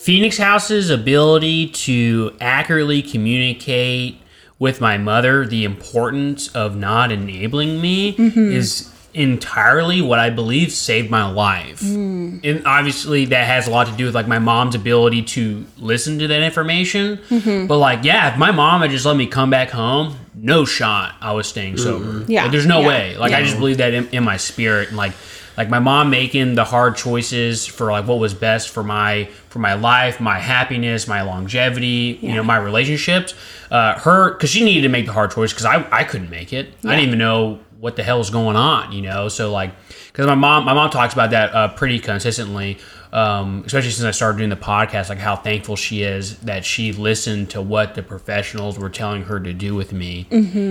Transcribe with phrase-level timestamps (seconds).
[0.00, 4.18] Phoenix House's ability to accurately communicate
[4.58, 8.50] with my mother the importance of not enabling me mm-hmm.
[8.50, 11.80] is entirely what I believe saved my life.
[11.80, 12.40] Mm.
[12.42, 16.18] And obviously that has a lot to do with like my mom's ability to listen
[16.20, 17.18] to that information.
[17.28, 17.66] Mm-hmm.
[17.66, 21.14] But like, yeah, if my mom had just let me come back home, no shot
[21.20, 21.82] I was staying mm-hmm.
[21.82, 22.24] sober.
[22.26, 23.16] Yeah, Like, there's no yeah, way.
[23.18, 25.12] Like I just believe that in, in my spirit and like
[25.60, 29.58] like my mom making the hard choices for like what was best for my for
[29.58, 33.34] my life my happiness my longevity you know my relationships.
[33.70, 36.54] Uh her because she needed to make the hard choice because i i couldn't make
[36.54, 36.72] it.
[36.82, 39.28] I didn't even know what the hell was going on you know?
[39.28, 39.72] So like
[40.06, 42.78] because my mom my mom talks about that uh, pretty consistently
[43.12, 46.92] um, especially since I started doing the podcast, like how thankful she is that she
[46.92, 50.26] listened to what the professionals were telling her to do with me,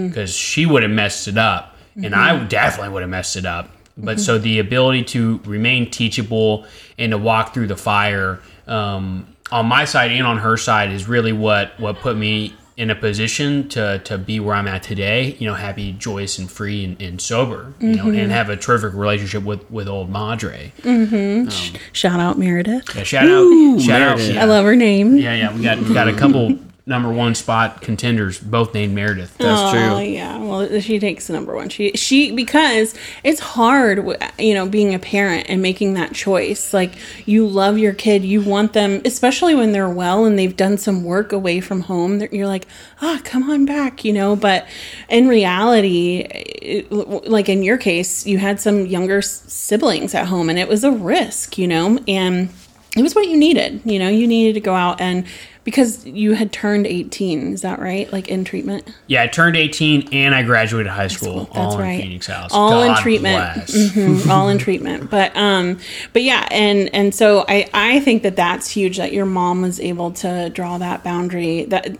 [0.08, 3.69] because she would have messed it up, and I definitely would have messed it up.
[3.99, 4.23] But mm-hmm.
[4.23, 6.66] so the ability to remain teachable
[6.98, 11.08] and to walk through the fire um, on my side and on her side is
[11.08, 15.36] really what what put me in a position to to be where I'm at today.
[15.38, 17.73] You know, happy, joyous, and free and, and sober.
[17.80, 18.30] You know, and mm-hmm.
[18.30, 20.72] have a terrific relationship with with old Madre.
[20.81, 21.50] Mm-hmm.
[21.50, 22.95] Um, shout out Meredith.
[22.95, 24.30] Yeah, shout out, shout Meredith.
[24.30, 24.34] out.
[24.34, 24.41] Yeah.
[24.41, 25.17] I love her name.
[25.17, 29.38] Yeah, yeah, we got we got a couple number one spot contenders, both named Meredith.
[29.38, 29.99] That's Oh true.
[30.05, 31.69] yeah, well she takes the number one.
[31.69, 34.05] She she because it's hard,
[34.39, 36.73] you know, being a parent and making that choice.
[36.73, 36.94] Like
[37.27, 41.03] you love your kid, you want them, especially when they're well and they've done some
[41.03, 42.19] work away from home.
[42.19, 42.66] they're- You're like,
[43.02, 44.35] ah, come on back, you know.
[44.35, 44.66] But
[45.09, 50.50] in reality, it, like in your case, you had some younger s- siblings at home,
[50.50, 52.50] and it was a risk, you know, and
[52.97, 53.81] it was what you needed.
[53.85, 55.25] You know, you needed to go out and.
[55.65, 58.11] Because you had turned 18, is that right?
[58.11, 58.91] Like in treatment?
[59.05, 62.01] Yeah, I turned 18 and I graduated high school, That's all in right.
[62.01, 62.49] Phoenix House.
[62.51, 63.37] All in treatment.
[63.67, 65.77] Mhm, all in treatment but um
[66.13, 69.79] but yeah and and so i i think that that's huge that your mom was
[69.79, 71.97] able to draw that boundary that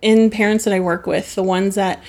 [0.00, 2.02] in parents that i work with the ones that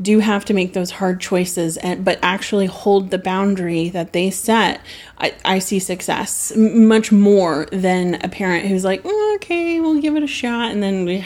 [0.00, 4.30] do have to make those hard choices and but actually hold the boundary that they
[4.30, 4.80] set
[5.18, 10.00] i, I see success m- much more than a parent who's like "Oh, okay we'll
[10.00, 11.24] give it a shot and then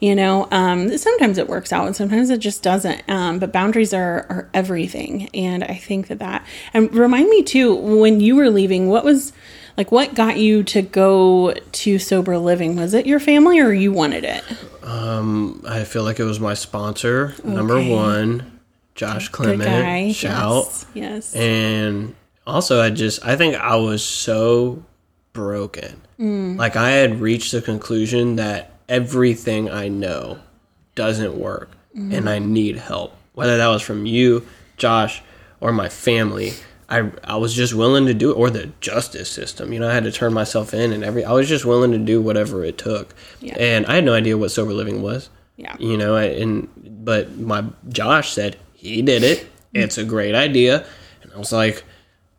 [0.00, 3.94] you know um, sometimes it works out and sometimes it just doesn't um, but boundaries
[3.94, 8.50] are, are everything and i think that that and remind me too when you were
[8.50, 9.32] leaving what was
[9.76, 13.92] like what got you to go to sober living was it your family or you
[13.92, 14.44] wanted it
[14.82, 18.60] um I feel like it was my sponsor, number one,
[18.94, 19.62] Josh good Clement.
[19.70, 20.64] guy Shout.
[20.64, 21.34] yes, yes.
[21.36, 22.14] And
[22.46, 24.82] also, I just, I think I was so
[25.32, 26.00] broken.
[26.18, 26.58] Mm.
[26.58, 30.38] Like, I had reached the conclusion that everything I know
[30.94, 32.12] doesn't work Mm-hmm.
[32.14, 33.14] and I need help.
[33.34, 34.46] Whether that was from you,
[34.78, 35.22] Josh,
[35.60, 36.54] or my family.
[36.92, 39.72] I, I was just willing to do it, or the justice system.
[39.72, 41.98] You know, I had to turn myself in, and every I was just willing to
[41.98, 43.14] do whatever it took.
[43.40, 43.56] Yeah.
[43.58, 46.66] And I had no idea what sober living was yeah you know I- and
[47.04, 50.86] but my josh said he did it it's a great idea
[51.22, 51.84] and i was like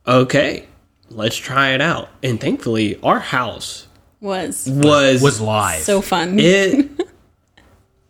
[0.08, 0.66] okay
[1.12, 3.86] let's try it out and thankfully our house
[4.20, 5.82] was was Was live.
[5.84, 6.90] so fun it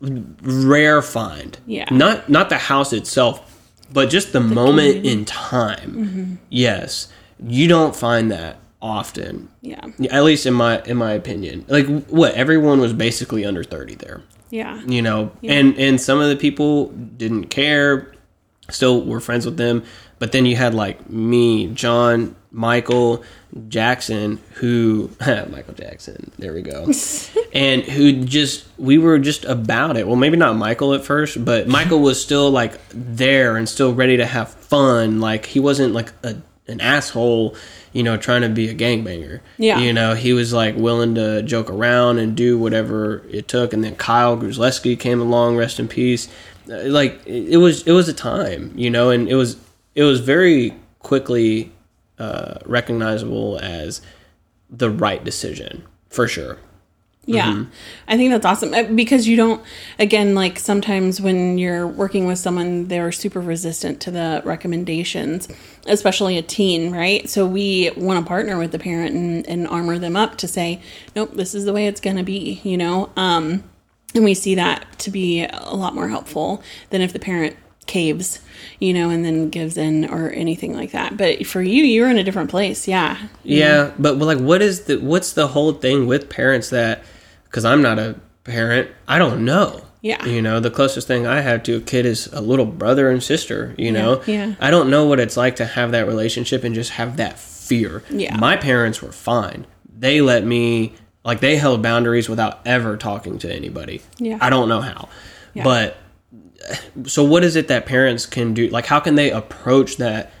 [0.00, 1.84] rare find Yeah.
[1.90, 3.53] not not the house itself
[3.94, 5.92] but just the, moment in time.
[5.92, 6.34] Mm-hmm.
[6.50, 7.08] Yes.
[7.42, 9.48] You don't find that often.
[9.62, 9.86] Yeah.
[10.10, 11.64] At least in my in my opinion.
[11.68, 12.34] Like what?
[12.34, 14.22] Everyone was basically under 30 there.
[14.50, 14.82] Yeah.
[14.82, 15.32] You know?
[15.42, 18.12] And and some of the people didn't care
[18.68, 19.84] still were friends with them.
[20.18, 23.24] But then you had like me john michael
[23.68, 25.10] jackson who
[25.50, 26.90] michael jackson there we go.
[27.52, 30.08] And who just we were just about it.
[30.08, 34.16] Well maybe not michael at first but michael was still like there and still ready
[34.16, 35.20] to have fun.
[35.20, 37.54] Like he wasn't like a, an asshole
[37.92, 39.40] you know trying to be a gangbanger.
[39.56, 39.78] Yeah.
[39.78, 43.72] you know he was like willing to joke around and do whatever it took.
[43.72, 46.28] And then kyle gruzleski came along rest in peace.
[46.68, 49.56] Uh, like it was it was a time you know and it was
[49.94, 51.70] it was very quickly
[52.18, 54.00] uh, recognizable as
[54.70, 56.58] the right decision for sure
[57.26, 57.70] Yeah, Mm-hmm.
[58.06, 59.62] I think that's awesome Uh, because you don't.
[59.98, 65.48] Again, like sometimes when you're working with someone, they're super resistant to the recommendations,
[65.86, 67.28] especially a teen, right?
[67.28, 70.80] So we want to partner with the parent and, and armor them up to say,
[71.16, 73.10] nope, this is the way it's going to be, you know.
[73.16, 73.64] Um,
[74.14, 78.38] and we see that to be a lot more helpful than if the parent caves,
[78.80, 81.16] you know, and then gives in or anything like that.
[81.16, 83.28] But for you, you're in a different place, yeah.
[83.42, 87.02] Yeah, but like, what is the what's the whole thing with parents that?
[87.44, 89.80] Because I'm not a parent, I don't know.
[90.02, 90.22] Yeah.
[90.26, 93.22] you know, the closest thing I have to a kid is a little brother and
[93.22, 93.74] sister.
[93.78, 94.54] You know, yeah.
[94.60, 98.02] I don't know what it's like to have that relationship and just have that fear.
[98.10, 98.36] Yeah.
[98.36, 99.66] my parents were fine.
[99.98, 100.92] They let me
[101.24, 104.02] Like they held boundaries without ever talking to anybody.
[104.18, 104.36] Yeah.
[104.42, 105.08] I don't know how.
[105.54, 105.64] Yeah.
[105.64, 105.96] But
[107.06, 108.68] so what is it that parents can do?
[108.68, 110.32] Like how can they approach that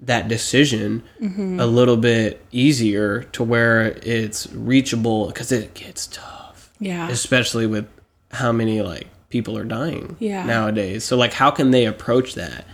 [0.00, 1.60] that decision Mm-hmm.
[1.60, 7.08] a little bit easier to where it's reachable because it gets tough Yeah.
[7.08, 7.86] especially with
[8.32, 10.44] how many like people are dying Yeah.
[10.44, 12.66] nowadays so like how can they approach that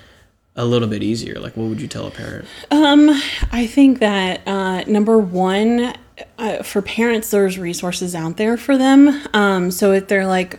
[0.57, 3.11] a little bit easier like what would you tell a parent um
[3.53, 5.95] I think that uh, number one,
[6.39, 9.23] uh, for parents, there's resources out there for them.
[9.35, 10.59] Um, so if they're like,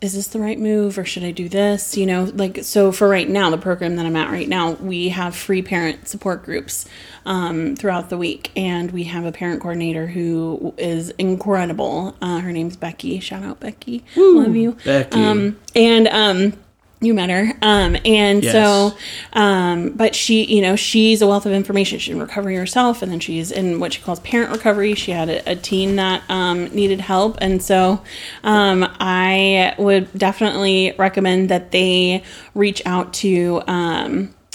[0.00, 1.96] is this the right move or should I do this?
[1.96, 5.08] You know, like, so for right now, the program that I'm at right now, we
[5.08, 6.86] have free parent support groups
[7.26, 8.52] um, throughout the week.
[8.56, 12.16] And we have a parent coordinator who is incredible.
[12.22, 13.18] Uh, her name's Becky.
[13.20, 14.04] Shout out, Becky.
[14.16, 14.76] Love you.
[14.84, 15.20] Becky.
[15.20, 16.52] Um, and, um,
[17.00, 17.52] you met her.
[17.62, 18.52] Um, and Yes.
[18.52, 18.96] so,
[19.32, 21.98] um, but she, you know, she's a wealth of information.
[21.98, 24.94] She's in recovery herself, and then she's in what she calls parent recovery.
[24.94, 28.02] She had a, a teen that um, needed help, and so
[28.42, 32.22] um, I would definitely recommend that they
[32.54, 33.62] reach out to.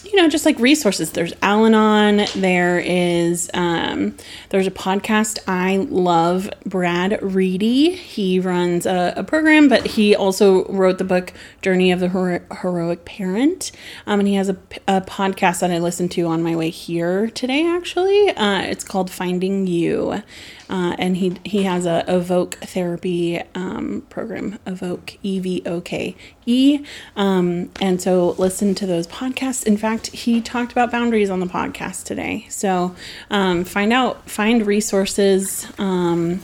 [0.03, 1.11] You know, just like resources.
[1.11, 2.27] There's Al-Anon.
[2.35, 4.15] There is um,
[4.49, 6.49] there's a podcast I love.
[6.65, 7.95] Brad Reedy.
[7.95, 12.41] He runs a, a program, but he also wrote the book Journey of the Hero-
[12.61, 13.71] Heroic Parent.
[14.05, 14.57] Um, and he has a
[15.01, 17.65] podcast that I listened to on my way here today.
[17.65, 20.21] Actually, uh, it's called Finding You.
[20.69, 26.15] Uh, and he he has a evoke therapy um, program evoke e v o k
[26.45, 26.85] e
[27.15, 29.65] um, and so listen to those podcasts.
[29.65, 32.45] In fact he talked about boundaries on the podcast today.
[32.49, 32.95] So
[33.29, 36.41] um, find out find resources um,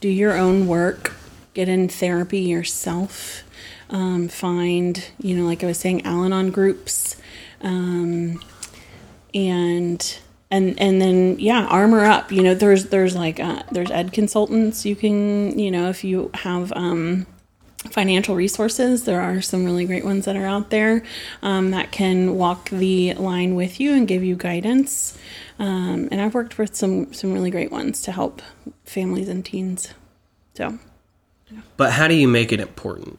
[0.00, 1.14] do your own work
[1.54, 3.42] get in therapy yourself
[3.88, 7.16] um, find you know like i was saying al-anon groups
[7.62, 8.42] um,
[9.34, 10.18] and
[10.50, 12.30] and and then yeah armor up.
[12.30, 16.30] You know there's there's like uh, there's ed consultants you can you know if you
[16.34, 17.26] have um
[17.86, 21.02] financial resources there are some really great ones that are out there
[21.42, 25.16] um, that can walk the line with you and give you guidance
[25.58, 28.42] um, and i've worked with some some really great ones to help
[28.84, 29.94] families and teens
[30.54, 30.78] so
[31.76, 33.18] but how do you make it important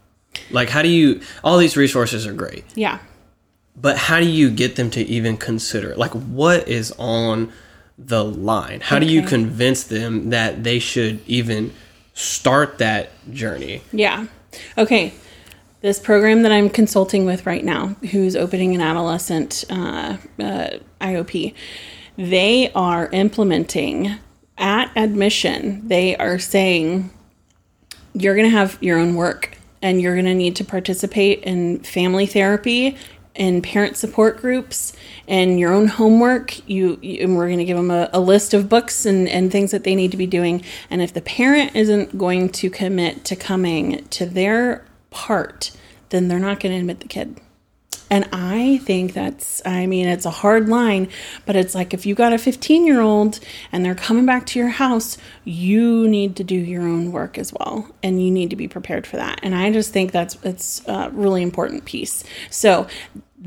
[0.51, 2.99] like how do you all these resources are great yeah
[3.79, 5.97] but how do you get them to even consider it?
[5.97, 7.53] Like, what is on
[7.97, 8.81] the line?
[8.81, 11.73] How do you convince them that they should even
[12.13, 13.83] start that journey?
[13.93, 14.25] Yeah.
[14.77, 15.13] Okay.
[15.81, 20.69] This program that I'm consulting with right now, who's opening an adolescent uh, uh,
[20.99, 21.53] IOP,
[22.17, 24.15] they are implementing
[24.57, 27.11] at admission, they are saying
[28.13, 31.79] you're going to have your own work and you're going to need to participate in
[31.81, 32.97] family therapy
[33.37, 34.93] in parent support groups
[35.27, 38.53] and your own homework you, you and we're going to give them a, a list
[38.53, 41.75] of books and, and things that they need to be doing and if the parent
[41.75, 45.71] isn't going to commit to coming to their part
[46.09, 47.39] then they're not going to admit the kid
[48.09, 51.09] and I think that's, I mean, it's a hard line,
[51.45, 53.39] but it's like if you got a 15 year old
[53.71, 57.51] and they're coming back to your house, you need to do your own work as
[57.51, 57.89] well.
[58.01, 59.39] And you need to be prepared for that.
[59.43, 62.23] And I just think that's, it's a really important piece.
[62.49, 62.87] So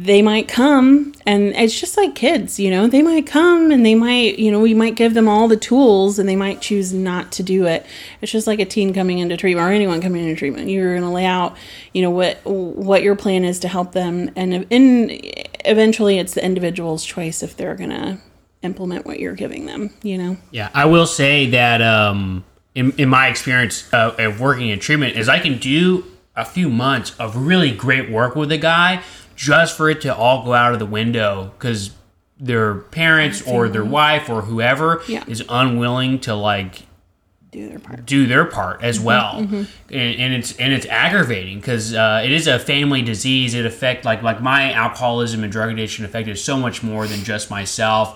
[0.03, 3.95] they might come and it's just like kids, you know, they might come and they
[3.95, 7.31] might, you know, we might give them all the tools and they might choose not
[7.33, 7.85] to do it.
[8.23, 10.71] It's just like a teen coming into treatment or anyone coming into treatment.
[10.71, 11.57] You're going to lay out,
[11.93, 15.21] you know, what what your plan is to help them and in
[15.67, 18.19] eventually it's the individual's choice if they're going to
[18.63, 20.37] implement what you're giving them, you know.
[20.51, 25.17] Yeah, I will say that um, in, in my experience uh, of working in treatment
[25.17, 26.05] is I can do
[26.37, 29.03] a few months of really great work with a guy
[29.49, 31.93] just for it to all go out of the window because
[32.39, 35.25] their parents or their wife or whoever Yeah.
[35.27, 36.83] is unwilling to like
[37.51, 38.05] Do their part.
[38.05, 42.47] do their part as well, and, and it's and it's aggravating because uh, it is
[42.47, 43.55] a family disease.
[43.55, 47.51] It affect like like my alcoholism and drug addiction affected so much more than just
[47.51, 48.07] myself,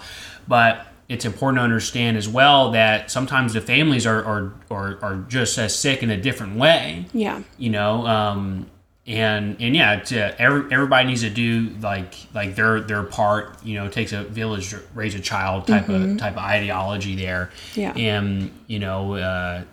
[0.47, 5.17] but it's important to understand as well that sometimes the families are are, are, are
[5.29, 7.43] just as sick in a different way Yeah.
[7.59, 8.67] you know um
[9.07, 13.63] and and yeah it's, uh, every, everybody needs to do like like their their part
[13.65, 17.15] you know it takes a village to raise a child type of type of ideology
[17.15, 17.93] there Yeah.
[17.97, 19.65] and you know uh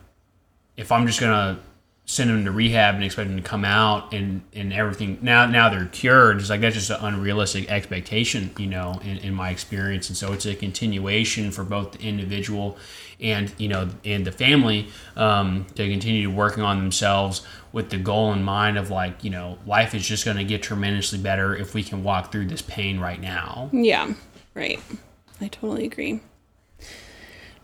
[0.76, 1.60] if i'm just gonna
[2.12, 5.70] send them to rehab and expect them to come out and and everything now now
[5.70, 10.10] they're cured it's like that's just an unrealistic expectation you know in, in my experience
[10.10, 12.78] and so it's a continuation for both the individual
[13.22, 18.34] and you know and the family um, to continue working on themselves with the goal
[18.34, 21.74] in mind of like you know life is just going to get tremendously better if
[21.74, 24.14] we can walk through this pain right now Yeah.
[24.54, 24.82] Right.
[25.40, 26.20] I totally agree.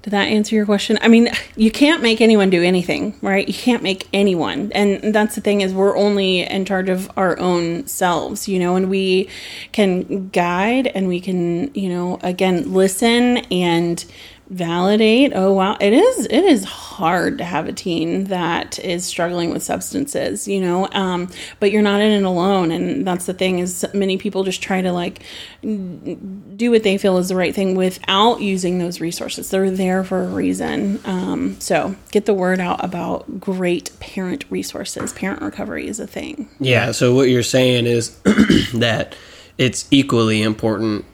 [0.07, 0.97] Did that answer your question?
[1.01, 3.45] I mean, you can't make anyone do anything, right?
[3.45, 4.71] You can't make anyone.
[4.71, 8.77] And that's the thing is we're only in charge of our own selves, you know,
[8.77, 9.27] and we
[9.73, 14.05] can guide and we can, you know, again, listen and
[14.49, 15.33] validate.
[15.35, 15.77] Oh wow.
[15.79, 20.59] It is it is hard to have a teen that is struggling with substances you
[20.59, 22.71] know um, but you're not in it alone.
[22.71, 25.23] And that's the thing is many people just try to like
[25.61, 29.49] do what they feel is the right thing without using those resources.
[29.49, 30.99] They're there for a reason.
[31.05, 35.13] Um, so get the word out about great parent resources.
[35.13, 36.49] Parent recovery is a thing.
[36.59, 36.91] Yeah.
[36.91, 38.17] So what you're saying is
[38.73, 39.15] that
[39.57, 41.05] it's equally important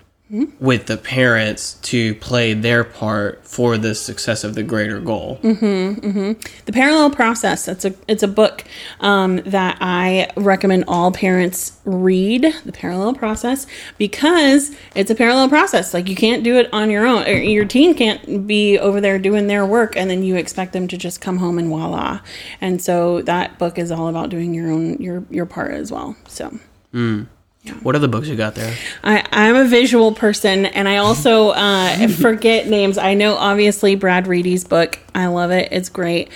[0.60, 5.40] with the parents to play their part for the success of the greater goal.
[5.44, 6.62] Mm-hmm, mm-hmm.
[6.66, 8.64] the parallel process that's a it's a book
[9.00, 15.94] um, that i recommend all parents read the parallel process because it's a parallel process.
[15.94, 19.48] Like you can't do it on your own your teen can't be over there doing
[19.48, 22.22] their work and then you expect them to just come home and voila.
[22.62, 26.16] And so that book is all about doing your own your your part as well
[26.28, 26.58] so
[26.92, 27.24] hmm.
[27.82, 28.76] What other books you got there?
[29.04, 32.98] I, I'm a visual person, and I also uh, forget names.
[32.98, 35.00] I know, obviously, Brad Reedy's book.
[35.16, 35.70] I love it.
[35.72, 36.30] It's great.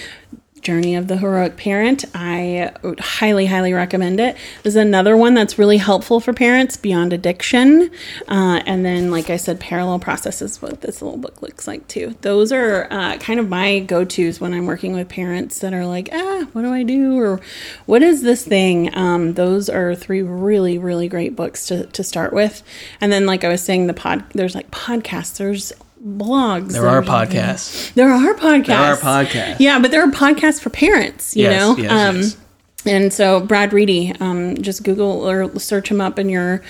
[0.68, 2.04] Journey of the Heroic Parent.
[2.14, 4.36] I would highly, highly recommend it.
[4.64, 7.90] There's another one that's really helpful for parents, Beyond Addiction.
[8.28, 11.88] Uh, and then, like I said, Parallel Process is what this little book looks like,
[11.88, 12.18] too.
[12.20, 15.86] Those are uh, kind of my go tos when I'm working with parents that are
[15.86, 17.18] like, ah, what do I do?
[17.18, 17.40] Or
[17.86, 18.94] what is this thing?
[18.94, 22.62] Um, those are three really, really great books to, to start with.
[23.00, 25.72] And then, like I was saying, the pod, there's like podcasts, there's
[26.06, 26.74] blogs.
[26.74, 27.94] There are podcasts.
[27.94, 28.66] There are podcasts.
[28.68, 29.56] There are podcasts.
[29.60, 31.78] Yeah, but there are podcasts for parents, you Yes, know?
[31.78, 32.38] yes, um, yes.
[32.86, 36.62] And so Brad Reedy, um, just Google or search him up in your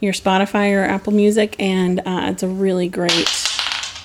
[0.00, 3.10] your Spotify or Apple Music, and uh, it's a really great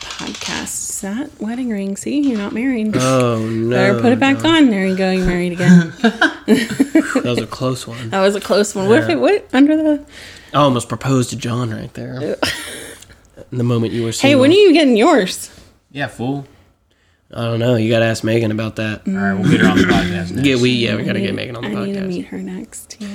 [0.02, 0.90] podcast.
[0.90, 1.96] Is that wedding ring?
[1.96, 2.96] See, you're not married.
[2.98, 3.70] Oh no!
[3.70, 4.70] Better put it back on.
[4.70, 5.12] There you go.
[5.12, 5.94] You're married again.
[7.22, 8.10] That was a close one.
[8.10, 8.88] that was a close one.
[8.90, 10.06] What if it what under the?
[10.54, 12.36] I almost proposed to John right there.
[13.52, 15.50] In the moment you were Hey, when are you getting yours?
[15.92, 16.46] Yeah, fool.
[17.34, 17.76] I don't know.
[17.76, 19.08] You got to ask Megan about that.
[19.08, 20.32] All right, we'll get her on the podcast.
[20.32, 20.46] Next.
[20.46, 22.38] Yeah, we yeah we got to get Megan on the I need to meet her
[22.40, 22.98] next.
[23.00, 23.08] Yeah.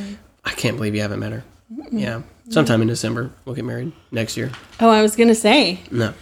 [0.44, 1.44] I can't believe you haven't met her.
[1.90, 4.52] Yeah, sometime in December we'll get married next year.
[4.80, 5.80] Oh, I was gonna say.
[5.90, 6.14] No,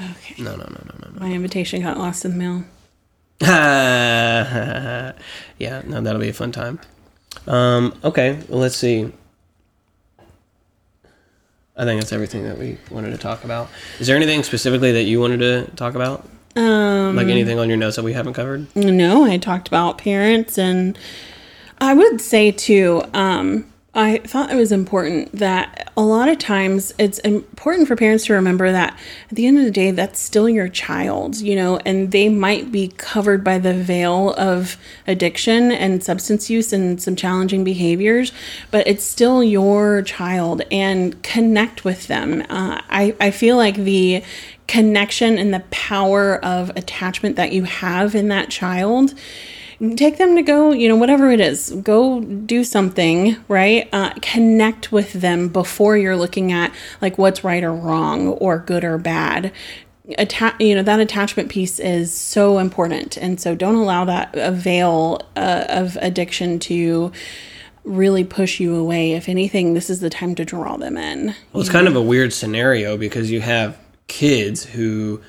[0.00, 0.42] Okay.
[0.42, 1.20] no, no, no, no, no.
[1.20, 2.64] My invitation got lost in the mail.
[3.42, 3.46] no.
[5.58, 6.80] yeah, no, that'll be a fun time.
[7.46, 9.12] Um, okay, well, let's see.
[11.76, 13.68] I think that's everything that we wanted to talk about.
[14.00, 16.26] Is there anything specifically that you wanted to talk about?
[16.56, 18.74] Um, Like anything on your notes that we haven't covered?
[18.74, 20.98] No, I talked about parents, and
[21.78, 23.02] I would say too.
[23.12, 28.26] Um, I thought it was important that a lot of times it's important for parents
[28.26, 28.98] to remember that
[29.30, 32.70] at the end of the day, that's still your child, you know, and they might
[32.70, 34.76] be covered by the veil of
[35.06, 38.32] addiction and substance use and some challenging behaviors,
[38.70, 42.42] but it's still your child and connect with them.
[42.50, 44.22] Uh, I, I feel like the
[44.66, 49.14] connection and the power of attachment that you have in that child
[49.96, 53.88] take them to go you know whatever it is go do something right?
[53.92, 58.84] Uh, connect with them before you're looking at like what's right or wrong or good
[58.84, 59.52] or bad.
[60.18, 63.16] Atta- you know that attachment piece is so important.
[63.16, 67.12] And so don't allow that a veil uh, of addiction to
[67.84, 69.12] really push you away.
[69.12, 71.34] If anything this is the time to draw them in.
[71.52, 75.20] Well, it's kind of a weird scenario because you have kids who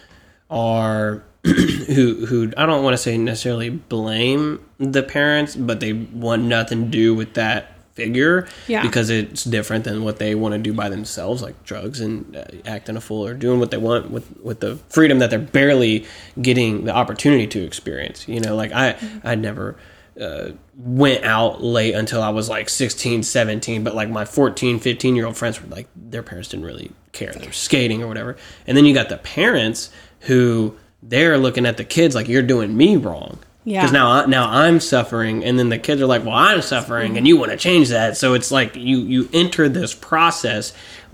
[0.49, 1.23] are
[1.87, 6.85] who who I don't want to say necessarily blame the parents, but they want nothing
[6.85, 8.83] to do with that figure Yeah.
[8.83, 12.43] because it's different than what they want to do by themselves, like drugs and uh,
[12.65, 16.05] acting a fool or doing what they want with with the freedom that they're barely
[16.41, 18.27] getting the opportunity to experience.
[18.27, 19.77] You know, like I I never
[20.21, 25.15] uh, went out late until I was like 16, 17, but like my 14, 15
[25.15, 27.31] year old friends were like, their parents didn't really care.
[27.31, 28.35] They were skating or whatever.
[28.65, 30.75] And then you got the parents who
[31.07, 33.39] they're looking at the kids like, you're doing me wrong.
[33.63, 33.81] Yeah.
[33.81, 37.27] Because now, now I'm suffering, and then the kids are like, "Well, I'm suffering, and
[37.27, 40.71] you want to change that." So it's like you you enter this process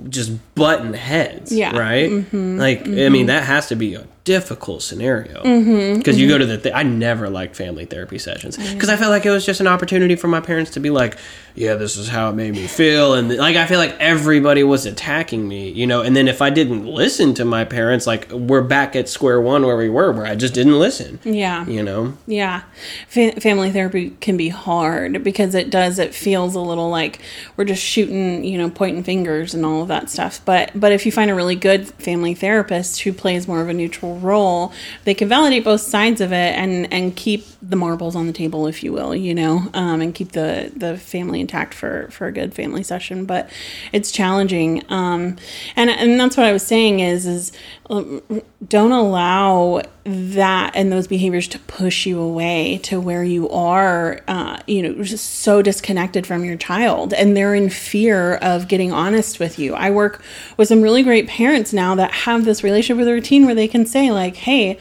[0.07, 1.75] just button heads, Yeah.
[1.75, 2.11] right?
[2.11, 2.59] Mm-hmm.
[2.59, 3.25] Like, I mean, mm-hmm.
[3.27, 5.97] that has to be a difficult scenario mm-hmm.
[5.97, 6.59] because you go to the.
[6.59, 9.67] Th- I never liked family therapy sessions because I felt like it was just an
[9.67, 11.17] opportunity for my parents to be like,
[11.55, 14.85] "Yeah, this is how it made me feel," and like I feel like everybody was
[14.85, 16.01] attacking me, you know.
[16.01, 19.65] And then if I didn't listen to my parents, like we're back at square one
[19.65, 22.13] where we were, where I just didn't listen, yeah you know.
[22.27, 22.63] Yeah,
[23.07, 25.99] Fa- family therapy can be hard because it does.
[25.99, 27.19] It feels a little like
[27.57, 30.41] we're just shooting, you know, pointing fingers and all of that stuff.
[30.45, 33.73] But but if you find a really good family therapist who plays more of a
[33.73, 34.71] neutral role,
[35.03, 38.67] they can validate both sides of it and and keep the marbles on the table,
[38.67, 42.31] if you will, you know, um, and keep the the family intact for for a
[42.31, 43.25] good family session.
[43.25, 43.49] But
[43.91, 45.35] it's challenging, um,
[45.75, 47.51] and and that's what I was saying is is
[47.89, 48.21] um,
[48.67, 54.59] don't allow that and those behaviors to push you away to where you are, uh,
[54.67, 59.39] you know, just so disconnected from your child, and they're in fear of getting honest
[59.39, 59.73] with you.
[59.73, 60.23] I work
[60.57, 63.67] with some really great parents now that have this relationship with their teen where they
[63.67, 64.79] can say like, "Hey,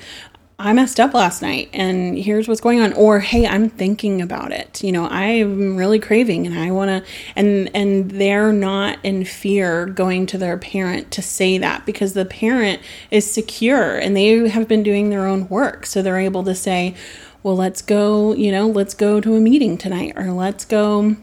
[0.59, 2.93] I messed up last night and here's what's going on.
[2.93, 4.83] Or hey I'm thinking about it.
[4.83, 9.87] You know I'm really craving and I want to and and they're not in fear
[9.87, 12.81] going to their parent to say that because the parent
[13.11, 15.87] is secure and they have been doing their own work.
[15.87, 16.95] So they're able to say
[17.43, 21.17] well let's go you know let's go to a meeting tonight or let's go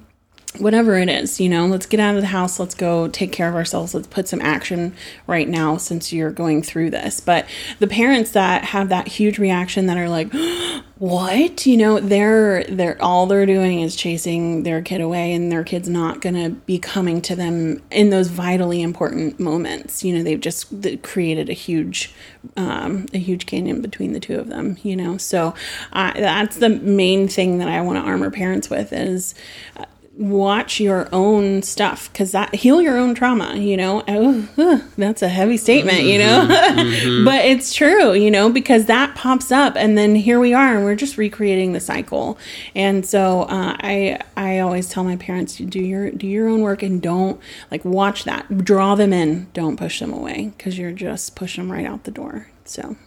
[0.58, 3.48] whatever it is, you know, let's get out of the house, let's go take care
[3.48, 4.94] of ourselves, let's put some action
[5.28, 7.20] right now since you're going through this.
[7.20, 7.46] But
[7.78, 10.34] the parents that have that huge reaction that are like,
[10.98, 11.66] what?
[11.66, 15.88] You know, they're they're all they're doing is chasing their kid away and their kid's
[15.88, 20.04] not going to be coming to them in those vitally important moments.
[20.04, 22.14] You know, they've just created a huge
[22.58, 25.18] um, a huge canyon between the two of them, you know.
[25.18, 25.54] So,
[25.94, 29.36] uh, that's the main thing that I want to armor parents with is
[29.78, 29.86] uh,
[30.20, 34.04] watch your own stuff because that heal your own trauma you know?
[34.06, 36.48] Oh, that's a heavy statement you know?
[36.80, 37.26] Mm-hmm.
[37.26, 40.84] but it's true you know because that pops up and then here we are and
[40.84, 42.38] we're just recreating the cycle.
[42.76, 46.62] And so uh, i i always tell my parents to do your do your own
[46.62, 47.40] work and don't
[47.72, 48.66] like watch that.
[48.66, 49.48] Draw them in.
[49.54, 52.50] Don't push them away because you're just pushing them right out the door.
[52.66, 52.98] So.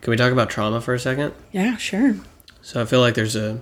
[0.00, 1.34] Can we talk about trauma for a second?
[1.50, 2.16] Yeah sure.
[2.60, 3.60] So i feel like there's a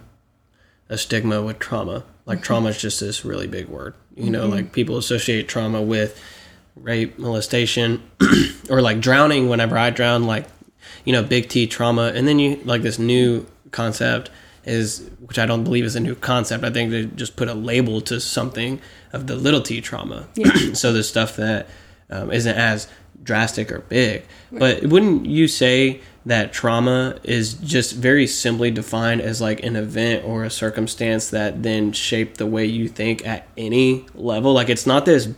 [0.90, 2.04] a stigma with trauma.
[2.26, 2.44] Like mm-hmm.
[2.44, 3.94] trauma is just this really big word.
[4.14, 4.52] You know, mm-hmm.
[4.52, 6.20] like people associate trauma with
[6.76, 8.02] rape, molestation,
[8.68, 9.49] or like drowning.
[9.49, 10.47] Whenever I drown, like
[11.06, 14.30] you know, big T trauma, and then you like this new concept
[14.64, 16.64] is which I don't believe is a new concept.
[16.64, 18.81] I think they just put a label to something
[19.12, 20.29] of the little T trauma.
[20.35, 20.53] Yeah.
[20.74, 21.68] so the stuff that
[22.11, 22.88] um, not as
[23.22, 24.24] drastic or big.
[24.50, 24.81] Right.
[24.81, 30.24] But wouldn't you say that trauma is just very simply defined as like an event
[30.24, 34.52] or a circumstance that then shaped the way you think at any level.
[34.52, 35.28] Like it's not this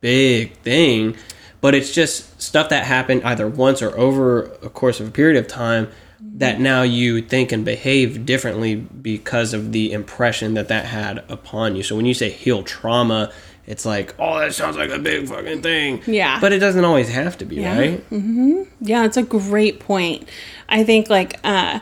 [0.00, 1.16] big thing,
[1.60, 5.38] but it's just stuff that happened either once or over a course of a period
[5.38, 5.88] of time
[6.36, 11.76] that now you think and behave differently because of the impression that that had upon
[11.76, 11.82] you.
[11.82, 13.32] So when you say heal trauma,
[13.66, 16.02] it's like, oh, that sounds like a big fucking thing.
[16.06, 16.40] Yeah.
[16.40, 17.78] But it doesn't always have to be, yeah.
[17.78, 18.10] right?
[18.10, 18.62] Mm-hmm.
[18.80, 20.28] Yeah, it's a great point.
[20.68, 21.80] I think like, uh,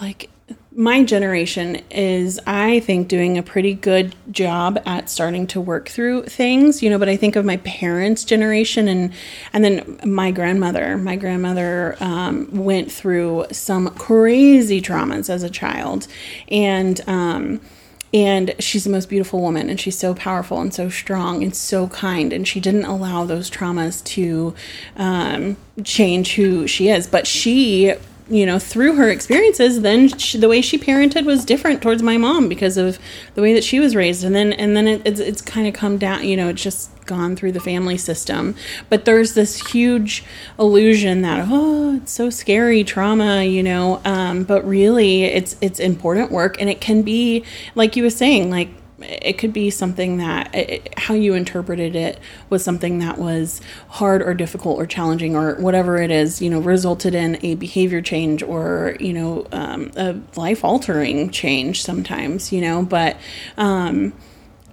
[0.00, 0.30] like
[0.76, 6.24] my generation is i think doing a pretty good job at starting to work through
[6.24, 9.12] things you know but i think of my parents generation and
[9.52, 16.08] and then my grandmother my grandmother um, went through some crazy traumas as a child
[16.48, 17.60] and um,
[18.14, 21.88] and she's the most beautiful woman and she's so powerful and so strong and so
[21.88, 24.54] kind and she didn't allow those traumas to
[24.96, 27.08] um, change who she is.
[27.08, 27.92] But she
[28.28, 32.16] you know through her experiences then she, the way she parented was different towards my
[32.16, 32.98] mom because of
[33.34, 34.24] the way that she was raised.
[34.24, 36.90] And then and then it, it's, it's kind of come down you know it's just
[37.06, 38.54] gone through the family system.
[38.88, 40.24] But there's this huge
[40.58, 46.30] illusion that oh it's so scary trauma you know um, but really it's it's important
[46.30, 50.54] work and it can be like you were saying like it could be something that
[50.54, 55.56] it, how you interpreted it was something that was hard or difficult or challenging or
[55.56, 60.16] whatever it is you know resulted in a behavior change or you know um, a
[60.36, 63.16] life altering change sometimes you know but
[63.56, 64.12] um,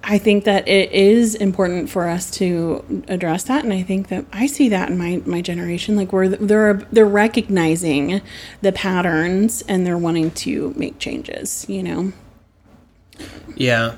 [0.04, 4.26] I think that it is important for us to address that, and I think that
[4.34, 8.22] I see that in my, my generation, like where they're they're recognizing
[8.62, 11.68] the patterns and they're wanting to make changes.
[11.70, 12.14] You know.
[13.56, 13.96] Yeah,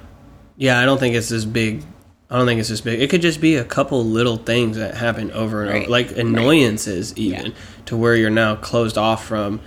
[0.57, 1.83] yeah, I don't think it's this big.
[2.29, 3.01] I don't think it's this big.
[3.01, 5.81] It could just be a couple little things that happen over and right.
[5.83, 7.19] over, like annoyances, right.
[7.19, 7.57] even yeah.
[7.85, 9.61] to where you're now closed off from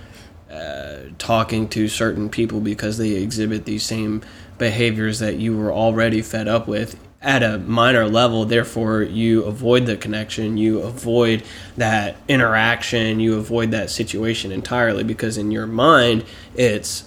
[0.51, 4.21] uh, talking to certain people because they exhibit these same
[4.57, 8.45] behaviors that you were already fed up with at a minor level.
[8.45, 11.43] Therefore, you avoid the connection, you avoid
[11.75, 16.23] that interaction, you avoid that situation entirely because in your mind,
[16.55, 17.06] it's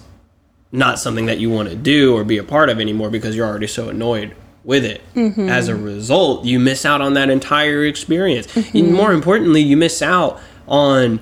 [0.71, 3.47] not something that you want to do or be a part of anymore because you're
[3.47, 5.01] already so annoyed with it.
[5.15, 5.49] Mm-hmm.
[5.49, 8.47] As a result, you miss out on that entire experience.
[8.47, 8.77] Mm-hmm.
[8.77, 11.19] And more importantly, you miss out on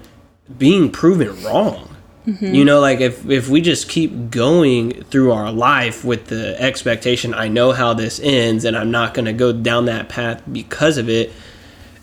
[0.57, 1.95] being proven wrong.
[2.27, 2.53] Mm-hmm.
[2.53, 7.33] You know, like if if we just keep going through our life with the expectation
[7.33, 10.97] I know how this ends and I'm not going to go down that path because
[10.97, 11.31] of it,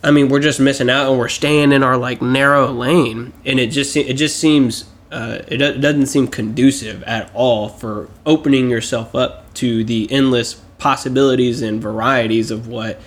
[0.03, 3.61] I mean, we're just missing out, and we're staying in our like narrow lane, and
[3.61, 8.71] it just it just seems uh, it do- doesn't seem conducive at all for opening
[8.71, 13.01] yourself up to the endless possibilities and varieties of what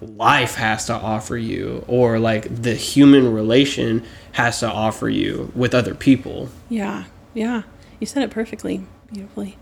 [0.00, 5.74] life has to offer you, or like the human relation has to offer you with
[5.74, 6.48] other people.
[6.68, 7.04] Yeah.
[7.34, 7.62] Yeah.
[8.00, 9.56] You said it perfectly, beautifully.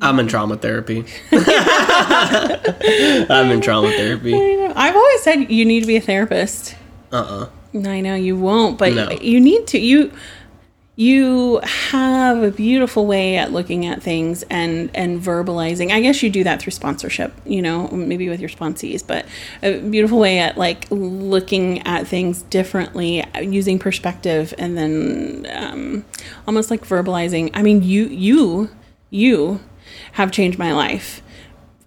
[0.00, 1.04] I'm in trauma therapy.
[1.32, 1.40] I'm
[3.50, 4.34] in trauma therapy.
[4.34, 6.76] I've always said you need to be a therapist.
[7.12, 7.48] Uh uh
[7.88, 9.10] I know you won't, but No.
[9.10, 9.78] you need to.
[9.78, 10.12] You
[10.96, 15.90] you have a beautiful way at looking at things and and verbalizing.
[15.90, 19.26] I guess you do that through sponsorship, you know, maybe with your sponsees, but
[19.62, 26.04] a beautiful way at like looking at things differently, using perspective, and then um,
[26.46, 27.50] almost like verbalizing.
[27.54, 28.70] I mean, you you
[29.10, 29.60] you
[30.12, 31.22] have changed my life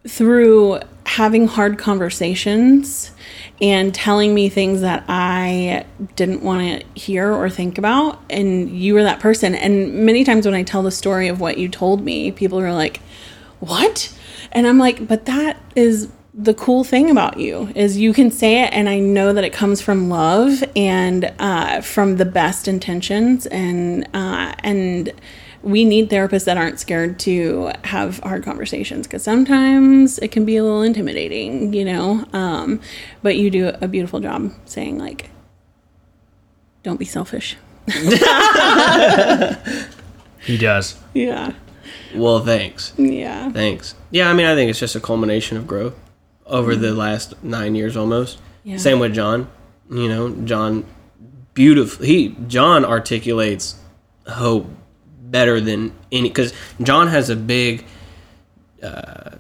[0.05, 0.79] through
[1.17, 3.11] having hard conversations
[3.59, 5.83] and telling me things that I
[6.15, 8.21] didn't want to hear or think about.
[8.29, 9.55] And you were that person.
[9.55, 12.71] And many times when I tell the story of what you told me, people are
[12.71, 13.01] like,
[13.59, 14.15] What?
[14.51, 18.61] And I'm like, But that is the cool thing about you is you can say
[18.61, 23.47] it and i know that it comes from love and uh, from the best intentions
[23.47, 25.11] and uh, and
[25.63, 30.55] we need therapists that aren't scared to have hard conversations because sometimes it can be
[30.57, 32.25] a little intimidating, you know.
[32.33, 32.79] Um,
[33.23, 35.29] but you do a beautiful job saying like,
[36.83, 37.57] "Don't be selfish."
[40.41, 40.97] He does.
[41.13, 41.53] Yeah,
[42.15, 42.93] Well, thanks.
[42.97, 43.95] yeah, Thanks.
[44.11, 45.95] Yeah, I mean, I think it's just a culmination of growth
[46.45, 48.39] over the last nine years almost.
[48.63, 48.77] Yeah.
[48.77, 49.49] Same with John.
[49.89, 50.85] You know, John,
[51.53, 52.05] beautiful.
[52.05, 53.75] He John articulates
[54.27, 54.67] hope
[55.31, 57.85] better than any because John has a big
[58.81, 59.31] uh,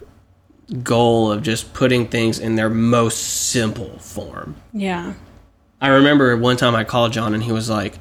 [0.83, 3.17] goal of just putting things in their most
[3.49, 4.55] simple form.
[4.73, 5.13] yeah,
[5.81, 7.97] I remember one time I called John and he was like,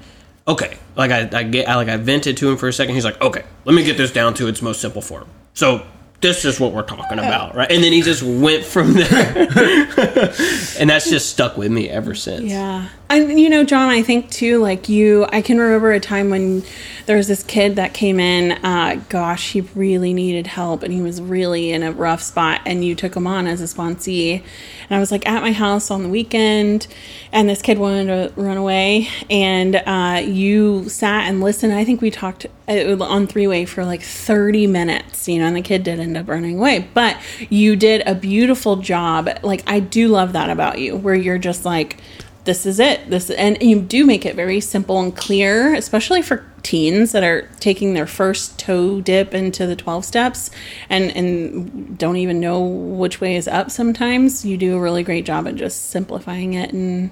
[0.49, 2.95] "Okay," like I, I get, I like I vented to him for a second.
[2.95, 5.87] He's like, "Okay, let me get this down to its most simple form." So
[6.21, 7.71] this is what we're talking about, right?
[7.71, 9.33] And then he just went from there,
[10.79, 12.45] and that's just stuck with me ever since.
[12.45, 12.89] yeah.
[13.09, 16.65] And you know, John, I think too, like you, I can remember a time when
[17.07, 18.53] there was this kid that came in.
[18.65, 22.63] Uh, gosh, he really needed help, and he was really in a rough spot.
[22.67, 24.43] And you took him on as a sponsee.
[24.89, 26.89] And I was like at my house on the weekend,
[27.37, 31.75] and this kid wanted to run away, and uh, you sat and listened.
[31.75, 35.55] I think we talked uh, on three way for like thirty minutes, you know, and
[35.55, 36.89] the kid did end up running away.
[36.95, 37.19] But
[37.51, 39.29] you did a beautiful job.
[39.43, 42.01] Like I do love that about you, where you're just like
[42.47, 46.47] this is it this and you do make it very simple and clear especially for
[46.63, 50.49] teens that are taking their first toe dip into the 12 steps
[50.89, 55.27] and and don't even know which way is up sometimes you do a really great
[55.27, 57.11] job at just simplifying it and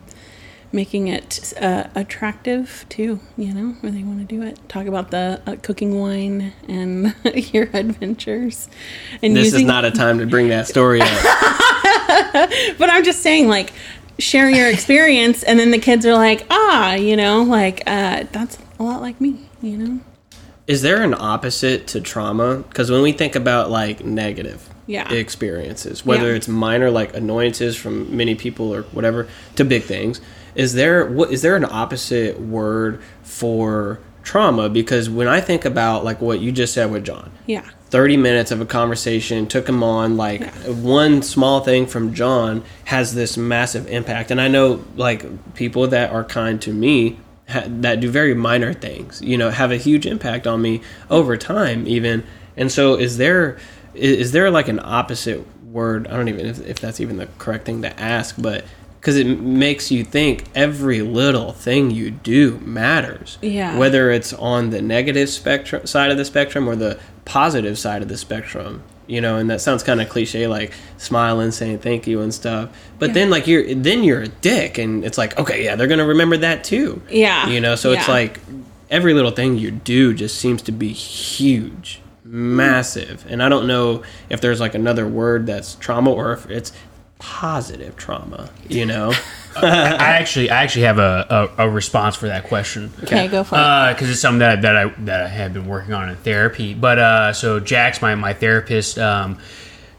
[0.75, 5.11] making it uh, attractive too you know where they want to do it talk about
[5.13, 7.15] the uh, cooking wine and
[7.55, 8.69] your adventures
[9.23, 11.09] and This is not a time to bring that story up.
[12.79, 13.73] but I'm just saying, like,
[14.19, 18.59] share your experience, and then the kids are like, ah, you know, like, uh, that's
[18.79, 20.01] a lot like me, you know?
[20.67, 22.57] Is there an opposite to trauma?
[22.69, 25.13] Because when we think about like negative Yeah.
[25.13, 26.37] experiences, whether Yeah.
[26.37, 30.21] it's minor like annoyances from many people or whatever, to big things,
[30.55, 34.69] is there what is there an opposite word for trauma?
[34.69, 37.62] Because when I think about like what you just said with John, Yeah.
[37.90, 40.49] 30 minutes of a conversation took him on like Yeah.
[40.71, 46.11] one small thing from john has this massive impact and i know like people that
[46.11, 50.07] are kind to me ha- that do very minor things you know have a huge
[50.07, 52.25] impact on me over time even
[52.57, 53.59] and so is there
[53.95, 57.29] is, is there like an opposite word i don't even if, if that's even the
[57.38, 58.64] correct thing to ask but
[59.05, 63.77] because it makes you think every little thing you do matters Yeah.
[63.77, 68.09] whether it's on the negative spectrum side of the spectrum or the positive side of
[68.09, 72.23] the spectrum you know and that sounds kind of cliche like smiling saying thank you
[72.23, 73.12] and stuff but Yeah.
[73.14, 76.38] then like you're then you're a dick and it's like okay yeah they're gonna remember
[76.38, 77.47] that too Yeah.
[77.49, 78.40] you know so it's like
[78.90, 84.03] every little thing you do just seems to be huge massive and i don't know
[84.31, 86.73] if there's like another word that's trauma or if it's
[87.25, 89.13] positive trauma you know
[89.57, 92.93] I actually, I actually have a, a, a response for that question.
[93.05, 93.95] Okay, go for it.
[93.95, 96.75] because it's something that, that I that I have been working on in therapy.
[96.75, 99.39] But uh, so Jax my my therapist, um,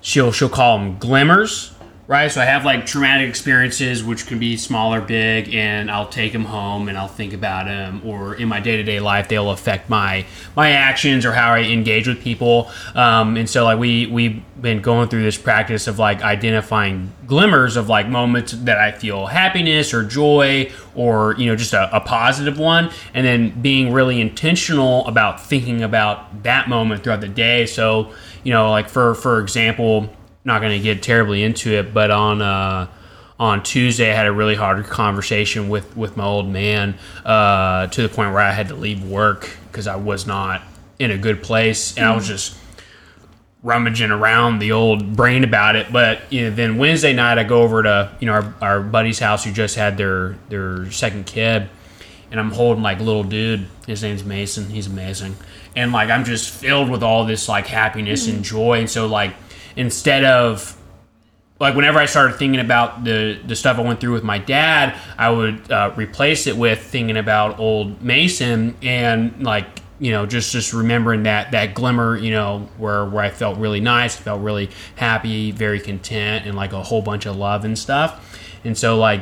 [0.01, 1.71] she'll she'll call them glimmers
[2.07, 2.31] right?
[2.31, 6.33] So I have like traumatic experiences, which can be small or big, and I'll take
[6.33, 8.01] them home and I'll think about them.
[8.05, 11.61] Or in my day to day life, they'll affect my my actions or how I
[11.61, 12.69] engage with people.
[12.93, 17.75] Um, and so like we we've been going through this practice of like identifying glimmers
[17.75, 21.99] of like moments that I feel happiness or joy or you know just a, a
[22.01, 27.65] positive one, and then being really intentional about thinking about that moment throughout the day.
[27.65, 28.13] So
[28.43, 30.11] you know like for for example
[30.45, 32.87] not going to get terribly into it, but on uh,
[33.39, 38.01] on Tuesday, I had a really hard conversation with with my old man uh, to
[38.03, 40.61] the point where I had to leave work because I was not
[40.99, 42.55] in a good place, and I was just
[43.63, 45.91] rummaging around the old brain about it.
[45.91, 49.19] But you know, then Wednesday night, I go over to you know our, our buddy's
[49.19, 51.67] house who just had their their second kid,
[52.29, 53.67] and I'm holding like little dude.
[53.87, 54.69] His name's Mason.
[54.69, 55.35] He's amazing,
[55.75, 59.33] and like I'm just filled with all this like happiness and joy, and so like
[59.75, 60.77] instead of
[61.59, 64.95] like whenever I started thinking about the the stuff I went through with my dad,
[65.17, 69.65] I would uh, replace it with thinking about old Mason and like
[69.99, 73.79] you know just just remembering that that glimmer you know where where I felt really
[73.79, 78.39] nice, felt really happy, very content, and like a whole bunch of love and stuff.
[78.65, 79.21] And so like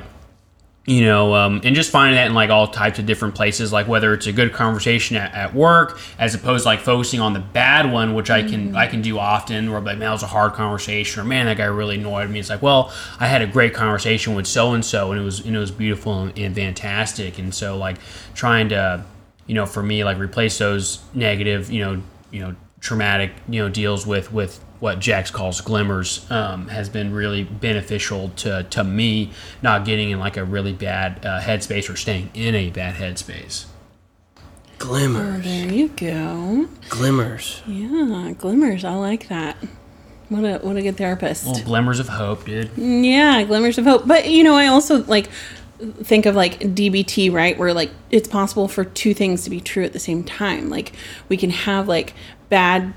[0.85, 3.87] you know, um, and just finding that in like all types of different places, like
[3.87, 7.39] whether it's a good conversation at, at work, as opposed to like focusing on the
[7.39, 10.23] bad one, which I can I can do often, where I'm like, man, that was
[10.23, 12.39] a hard conversation, or man, that guy really annoyed me.
[12.39, 15.45] It's like, well, I had a great conversation with so and so, and it was
[15.45, 17.97] and it was beautiful and, and fantastic, and so like
[18.33, 19.05] trying to,
[19.47, 23.69] you know, for me, like replace those negative, you know, you know, traumatic, you know,
[23.69, 29.31] deals with with what Jax calls glimmers um, has been really beneficial to, to me
[29.61, 33.63] not getting in like a really bad uh, headspace or staying in a bad headspace.
[34.79, 35.45] Glimmers.
[35.45, 36.67] There you go.
[36.89, 37.61] Glimmers.
[37.65, 38.83] Yeah, glimmers.
[38.83, 39.55] I like that.
[40.27, 41.47] What a what a good therapist.
[41.47, 42.69] Little glimmers of hope, dude.
[42.75, 44.05] Yeah, glimmers of hope.
[44.05, 45.29] But you know, I also like
[45.79, 47.57] think of like DBT, right?
[47.57, 50.69] Where like it's possible for two things to be true at the same time.
[50.69, 50.91] Like
[51.29, 52.13] we can have like
[52.49, 52.93] bad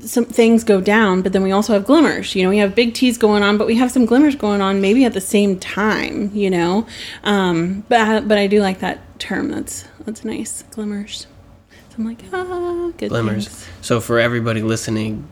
[0.00, 2.34] some things go down, but then we also have glimmers.
[2.34, 4.80] You know, we have big T's going on, but we have some glimmers going on
[4.80, 6.30] maybe at the same time.
[6.34, 6.86] You know,
[7.24, 9.50] um, but but I do like that term.
[9.50, 10.62] That's that's nice.
[10.70, 11.26] Glimmers.
[11.70, 13.48] So I'm like ah, good Glimmers.
[13.48, 13.68] things.
[13.80, 15.28] So for everybody listening,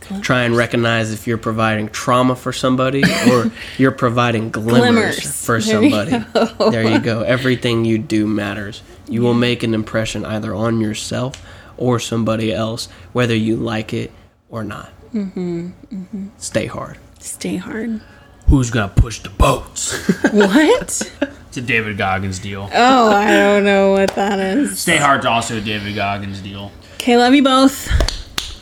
[0.00, 0.26] Glimmers.
[0.26, 5.44] try and recognize if you're providing trauma for somebody or you're providing glimmers, Glimmers.
[5.44, 6.70] for There you somebody.
[6.70, 7.22] There you go.
[7.22, 8.82] Everything you do matters.
[9.06, 11.42] You will make an impression either on yourself
[11.76, 14.10] or somebody else, whether you like it
[14.48, 14.90] or not.
[15.12, 16.28] Mm-hmm.
[16.38, 16.98] Stay hard.
[17.18, 18.00] Stay hard.
[18.48, 19.92] Who's gonna push the boats?
[20.32, 21.02] What?
[21.48, 22.68] it's a David Goggins deal.
[22.72, 24.78] oh, I don't know what that is.
[24.80, 26.72] Stay hard's also a David Goggins deal.
[26.94, 27.88] Okay, love you both.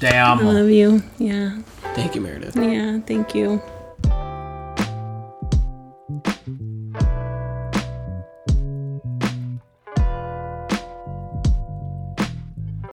[0.00, 0.40] Damn.
[0.40, 1.02] I love you.
[1.18, 1.60] Yeah.
[1.94, 2.56] Thank you, Meredith.
[2.56, 2.98] Yeah.
[3.00, 3.62] Thank you.